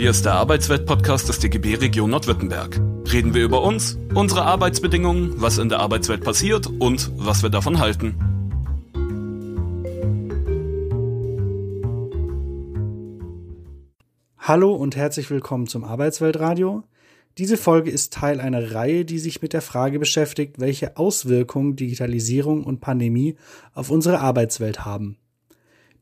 [0.00, 2.80] Hier ist der Arbeitswelt-Podcast des DGB Region Nordwürttemberg.
[3.12, 7.78] Reden wir über uns, unsere Arbeitsbedingungen, was in der Arbeitswelt passiert und was wir davon
[7.78, 8.14] halten.
[14.38, 16.82] Hallo und herzlich willkommen zum Arbeitsweltradio.
[17.36, 22.64] Diese Folge ist Teil einer Reihe, die sich mit der Frage beschäftigt, welche Auswirkungen Digitalisierung
[22.64, 23.36] und Pandemie
[23.74, 25.18] auf unsere Arbeitswelt haben.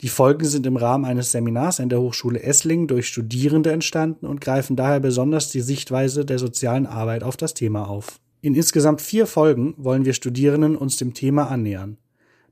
[0.01, 4.41] Die Folgen sind im Rahmen eines Seminars an der Hochschule Esslingen durch Studierende entstanden und
[4.41, 8.21] greifen daher besonders die Sichtweise der sozialen Arbeit auf das Thema auf.
[8.41, 11.99] In insgesamt vier Folgen wollen wir Studierenden uns dem Thema annähern.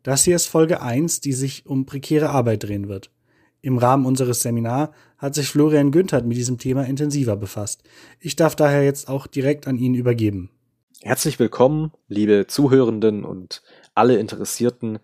[0.02, 3.12] Das hier ist Folge 1, die sich um prekäre Arbeit drehen wird.
[3.60, 7.84] Im Rahmen unseres Seminars hat sich Florian Günthert mit diesem Thema intensiver befasst.
[8.18, 10.50] Ich darf daher jetzt auch direkt an ihn übergeben.
[11.02, 13.62] Herzlich willkommen, liebe Zuhörenden und
[13.94, 14.98] alle Interessierten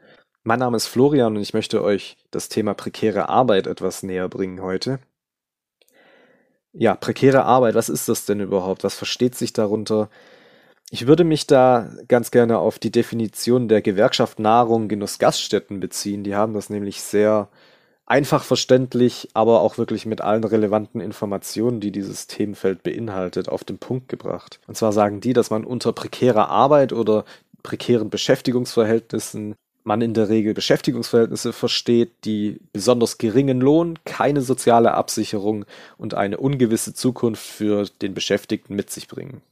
[0.45, 4.61] mein Name ist Florian und ich möchte euch das Thema prekäre Arbeit etwas näher bringen
[4.63, 4.99] heute.
[6.73, 8.83] Ja, prekäre Arbeit, was ist das denn überhaupt?
[8.83, 10.09] Was versteht sich darunter?
[10.91, 16.25] Ich würde mich da ganz gerne auf die Definition der Gewerkschaft Nahrung Genuss Gaststätten beziehen.
[16.25, 17.49] Die haben das nämlich sehr
[18.07, 23.79] einfach verständlich, aber auch wirklich mit allen relevanten Informationen, die dieses Themenfeld beinhaltet, auf den
[23.79, 24.61] Punkt gebracht.
[24.67, 27.25] Und zwar sagen die, dass man unter prekärer Arbeit oder
[27.63, 35.65] prekären Beschäftigungsverhältnissen man in der Regel Beschäftigungsverhältnisse versteht, die besonders geringen Lohn, keine soziale Absicherung
[35.99, 39.43] und eine ungewisse Zukunft für den Beschäftigten mit sich bringen.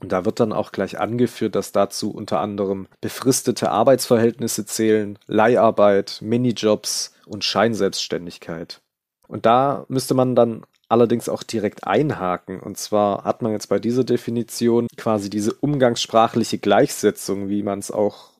[0.00, 6.18] Und da wird dann auch gleich angeführt, dass dazu unter anderem befristete Arbeitsverhältnisse zählen, Leiharbeit,
[6.20, 8.80] Minijobs und Scheinselbstständigkeit.
[9.26, 12.60] Und da müsste man dann allerdings auch direkt einhaken.
[12.60, 17.90] Und zwar hat man jetzt bei dieser Definition quasi diese umgangssprachliche Gleichsetzung, wie man es
[17.90, 18.35] auch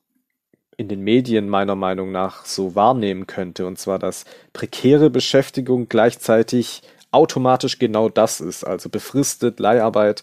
[0.76, 3.66] in den Medien meiner Meinung nach so wahrnehmen könnte.
[3.66, 10.22] Und zwar, dass prekäre Beschäftigung gleichzeitig automatisch genau das ist, also befristet, Leiharbeit.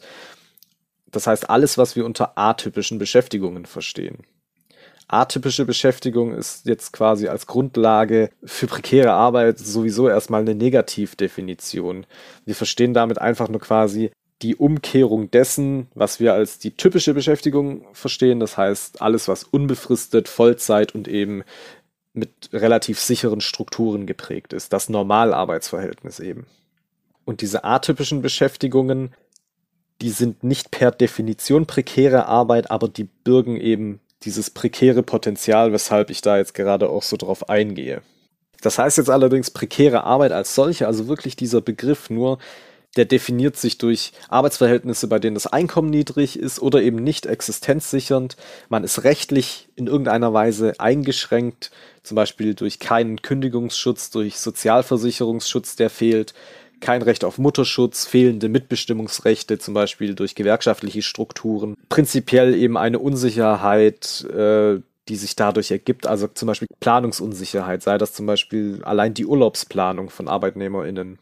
[1.09, 4.19] Das heißt, alles, was wir unter atypischen Beschäftigungen verstehen.
[5.07, 12.05] Atypische Beschäftigung ist jetzt quasi als Grundlage für prekäre Arbeit sowieso erstmal eine Negativdefinition.
[12.45, 14.11] Wir verstehen damit einfach nur quasi
[14.43, 18.39] die Umkehrung dessen, was wir als die typische Beschäftigung verstehen.
[18.39, 21.43] Das heißt, alles, was unbefristet, Vollzeit und eben
[22.13, 24.73] mit relativ sicheren Strukturen geprägt ist.
[24.73, 26.45] Das Normalarbeitsverhältnis eben.
[27.25, 29.15] Und diese atypischen Beschäftigungen,
[30.01, 36.09] die sind nicht per Definition prekäre Arbeit, aber die bürgen eben dieses prekäre Potenzial, weshalb
[36.09, 38.01] ich da jetzt gerade auch so drauf eingehe.
[38.61, 42.39] Das heißt jetzt allerdings prekäre Arbeit als solche, also wirklich dieser Begriff nur,
[42.95, 48.37] der definiert sich durch Arbeitsverhältnisse, bei denen das Einkommen niedrig ist oder eben nicht existenzsichernd.
[48.69, 51.71] Man ist rechtlich in irgendeiner Weise eingeschränkt,
[52.03, 56.33] zum Beispiel durch keinen Kündigungsschutz, durch Sozialversicherungsschutz, der fehlt,
[56.81, 64.25] kein Recht auf Mutterschutz, fehlende Mitbestimmungsrechte, zum Beispiel durch gewerkschaftliche Strukturen, prinzipiell eben eine Unsicherheit,
[64.25, 69.25] äh, die sich dadurch ergibt, also zum Beispiel Planungsunsicherheit, sei das zum Beispiel allein die
[69.25, 71.19] Urlaubsplanung von ArbeitnehmerInnen.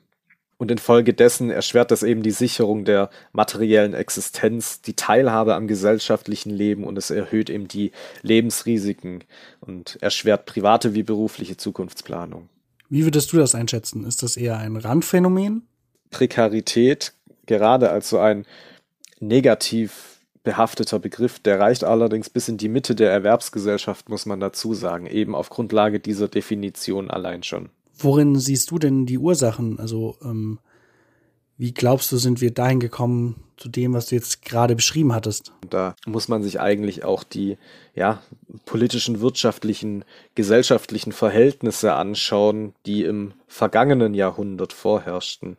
[0.61, 6.83] Und infolgedessen erschwert das eben die Sicherung der materiellen Existenz, die Teilhabe am gesellschaftlichen Leben
[6.83, 7.91] und es erhöht eben die
[8.22, 9.23] Lebensrisiken
[9.59, 12.47] und erschwert private wie berufliche Zukunftsplanung.
[12.89, 14.05] Wie würdest du das einschätzen?
[14.05, 15.66] Ist das eher ein Randphänomen?
[16.11, 17.13] Prekarität,
[17.47, 18.45] gerade als so ein
[19.19, 24.75] negativ behafteter Begriff, der reicht allerdings bis in die Mitte der Erwerbsgesellschaft, muss man dazu
[24.75, 27.69] sagen, eben auf Grundlage dieser Definition allein schon.
[28.03, 29.79] Worin siehst du denn die Ursachen?
[29.79, 30.59] Also, ähm,
[31.57, 35.51] wie glaubst du, sind wir dahin gekommen zu dem, was du jetzt gerade beschrieben hattest?
[35.69, 37.57] Da muss man sich eigentlich auch die
[37.94, 38.23] ja,
[38.66, 40.03] politischen, wirtschaftlichen,
[40.34, 45.57] gesellschaftlichen Verhältnisse anschauen, die im vergangenen Jahrhundert vorherrschten.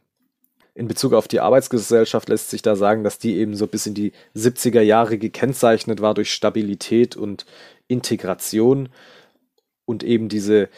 [0.75, 3.95] In Bezug auf die Arbeitsgesellschaft lässt sich da sagen, dass die eben so bis in
[3.95, 7.47] die 70er Jahre gekennzeichnet war durch Stabilität und
[7.87, 8.89] Integration
[9.85, 10.69] und eben diese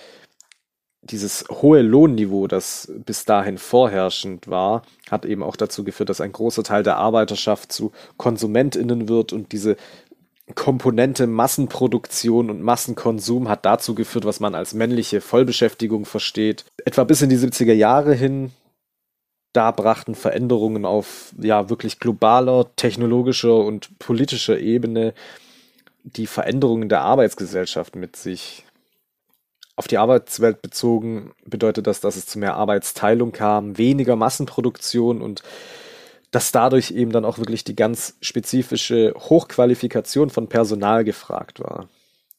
[1.10, 6.32] dieses hohe Lohnniveau, das bis dahin vorherrschend war, hat eben auch dazu geführt, dass ein
[6.32, 9.76] großer Teil der Arbeiterschaft zu KonsumentInnen wird und diese
[10.54, 16.66] Komponente Massenproduktion und Massenkonsum hat dazu geführt, was man als männliche Vollbeschäftigung versteht.
[16.84, 18.52] Etwa bis in die 70er Jahre hin,
[19.54, 25.14] da brachten Veränderungen auf ja wirklich globaler, technologischer und politischer Ebene
[26.02, 28.64] die Veränderungen der Arbeitsgesellschaft mit sich.
[29.76, 35.42] Auf die Arbeitswelt bezogen bedeutet das, dass es zu mehr Arbeitsteilung kam, weniger Massenproduktion und
[36.30, 41.88] dass dadurch eben dann auch wirklich die ganz spezifische Hochqualifikation von Personal gefragt war.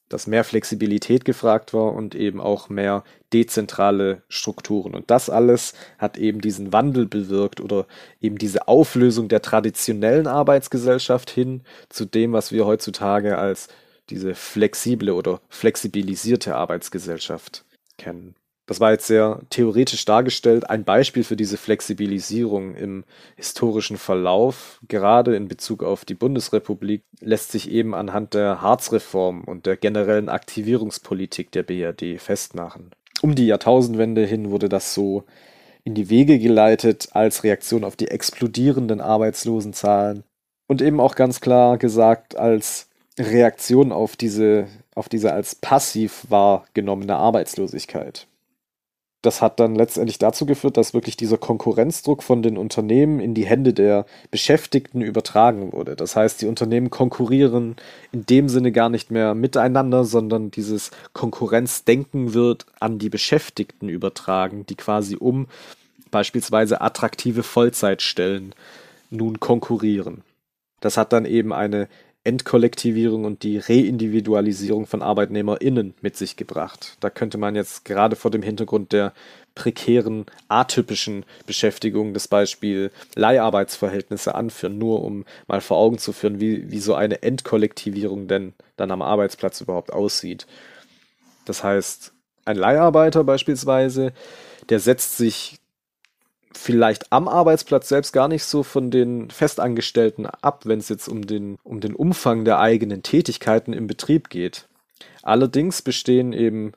[0.10, 3.04] dass mehr Flexibilität gefragt war und eben auch mehr
[3.34, 4.94] dezentrale Strukturen.
[4.94, 7.88] Und das alles hat eben diesen Wandel bewirkt oder
[8.22, 13.68] eben diese Auflösung der traditionellen Arbeitsgesellschaft hin zu dem, was wir heutzutage als
[14.10, 17.66] diese flexible oder flexibilisierte Arbeitsgesellschaft
[17.98, 18.36] kennen.
[18.68, 20.70] Das war jetzt sehr theoretisch dargestellt.
[20.70, 23.04] Ein Beispiel für diese Flexibilisierung im
[23.36, 29.68] historischen Verlauf, gerade in Bezug auf die Bundesrepublik, lässt sich eben anhand der Harzreform und
[29.68, 32.90] der generellen Aktivierungspolitik der BRD festmachen.
[33.22, 35.26] Um die Jahrtausendwende hin wurde das so
[35.84, 40.24] in die Wege geleitet als Reaktion auf die explodierenden Arbeitslosenzahlen
[40.68, 47.16] und eben auch ganz klar gesagt als Reaktion auf diese, auf diese als passiv wahrgenommene
[47.16, 48.28] Arbeitslosigkeit
[49.26, 53.46] das hat dann letztendlich dazu geführt, dass wirklich dieser Konkurrenzdruck von den Unternehmen in die
[53.46, 55.96] Hände der Beschäftigten übertragen wurde.
[55.96, 57.76] Das heißt, die Unternehmen konkurrieren
[58.12, 64.66] in dem Sinne gar nicht mehr miteinander, sondern dieses Konkurrenzdenken wird an die Beschäftigten übertragen,
[64.68, 65.48] die quasi um
[66.12, 68.54] beispielsweise attraktive Vollzeitstellen
[69.10, 70.24] nun konkurrieren.
[70.82, 71.88] Das hat dann eben eine
[72.26, 76.98] Entkollektivierung und die Reindividualisierung von ArbeitnehmerInnen mit sich gebracht.
[77.00, 79.14] Da könnte man jetzt gerade vor dem Hintergrund der
[79.54, 86.72] prekären, atypischen Beschäftigung das Beispiel Leiharbeitsverhältnisse anführen, nur um mal vor Augen zu führen, wie,
[86.72, 90.48] wie so eine Entkollektivierung denn dann am Arbeitsplatz überhaupt aussieht.
[91.46, 92.12] Das heißt,
[92.44, 94.14] ein Leiharbeiter beispielsweise,
[94.70, 95.58] der setzt sich
[96.58, 101.28] vielleicht am Arbeitsplatz selbst gar nicht so von den Festangestellten ab, wenn es jetzt um
[101.28, 104.68] den, um den Umfang der eigenen Tätigkeiten im Betrieb geht.
[105.22, 106.74] Allerdings bestehen eben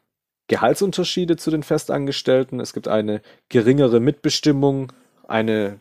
[0.49, 2.61] Gehaltsunterschiede zu den Festangestellten.
[2.61, 4.93] Es gibt eine geringere Mitbestimmung,
[5.27, 5.79] eine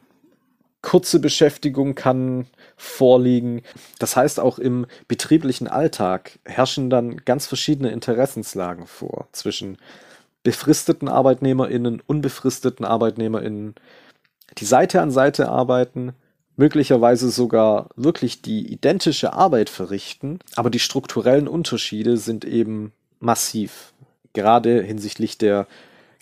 [0.82, 3.62] kurze Beschäftigung kann vorliegen.
[4.00, 9.78] Das heißt, auch im betrieblichen Alltag herrschen dann ganz verschiedene Interessenslagen vor zwischen
[10.48, 13.76] befristeten ArbeitnehmerInnen, unbefristeten ArbeitnehmerInnen,
[14.58, 16.14] die Seite an Seite arbeiten,
[16.56, 23.92] möglicherweise sogar wirklich die identische Arbeit verrichten, aber die strukturellen Unterschiede sind eben massiv,
[24.32, 25.68] gerade hinsichtlich der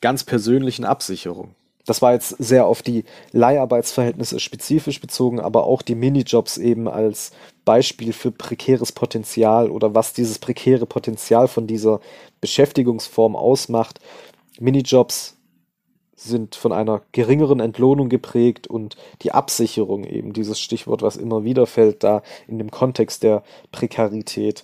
[0.02, 1.54] ganz persönlichen Absicherung.
[1.86, 7.32] Das war jetzt sehr auf die Leiharbeitsverhältnisse spezifisch bezogen, aber auch die Minijobs eben als
[7.64, 12.00] Beispiel für prekäres Potenzial oder was dieses prekäre Potenzial von dieser
[12.42, 14.00] Beschäftigungsform ausmacht.
[14.60, 15.36] Minijobs
[16.16, 21.68] sind von einer geringeren Entlohnung geprägt und die Absicherung eben, dieses Stichwort, was immer wieder
[21.68, 24.64] fällt, da in dem Kontext der Prekarität,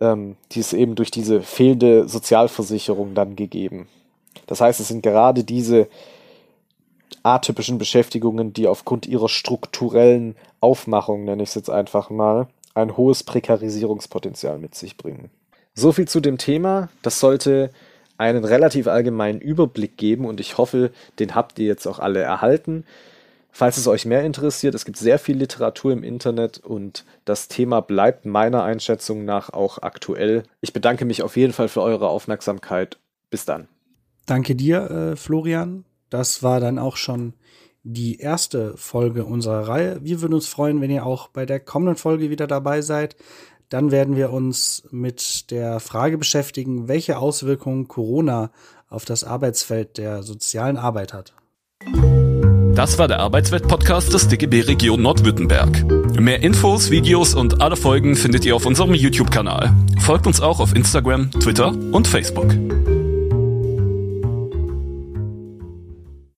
[0.00, 3.88] ähm, die ist eben durch diese fehlende Sozialversicherung dann gegeben.
[4.46, 5.88] Das heißt, es sind gerade diese
[7.22, 13.22] atypischen Beschäftigungen, die aufgrund ihrer strukturellen Aufmachung, nenne ich es jetzt einfach mal, ein hohes
[13.22, 15.30] Prekarisierungspotenzial mit sich bringen.
[15.74, 16.88] So viel zu dem Thema.
[17.02, 17.70] Das sollte
[18.18, 22.84] einen relativ allgemeinen Überblick geben und ich hoffe, den habt ihr jetzt auch alle erhalten.
[23.50, 27.80] Falls es euch mehr interessiert, es gibt sehr viel Literatur im Internet und das Thema
[27.80, 30.42] bleibt meiner Einschätzung nach auch aktuell.
[30.60, 32.98] Ich bedanke mich auf jeden Fall für eure Aufmerksamkeit.
[33.30, 33.66] Bis dann.
[34.26, 35.85] Danke dir, äh, Florian.
[36.10, 37.34] Das war dann auch schon
[37.82, 40.00] die erste Folge unserer Reihe.
[40.02, 43.16] Wir würden uns freuen, wenn ihr auch bei der kommenden Folge wieder dabei seid.
[43.68, 48.50] Dann werden wir uns mit der Frage beschäftigen, welche Auswirkungen Corona
[48.88, 51.34] auf das Arbeitsfeld der sozialen Arbeit hat.
[52.74, 55.84] Das war der Arbeitswelt-Podcast des DGB Region Nordwürttemberg.
[56.20, 59.72] Mehr Infos, Videos und alle Folgen findet ihr auf unserem YouTube-Kanal.
[60.00, 62.54] Folgt uns auch auf Instagram, Twitter und Facebook.